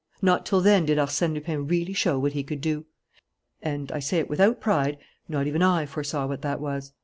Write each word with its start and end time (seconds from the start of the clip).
Not 0.19 0.47
till 0.47 0.61
then 0.61 0.87
did 0.87 0.97
Arsène 0.97 1.35
Lupin 1.35 1.67
really 1.67 1.93
show 1.93 2.17
what 2.17 2.33
he 2.33 2.41
could 2.41 2.59
do. 2.59 2.85
And, 3.61 3.91
I 3.91 3.99
say 3.99 4.17
it 4.17 4.31
without 4.31 4.59
pride, 4.59 4.97
not 5.29 5.45
even 5.45 5.61
I 5.61 5.85
foresaw 5.85 6.25
what 6.25 6.41
that 6.41 6.59
was. 6.59 6.93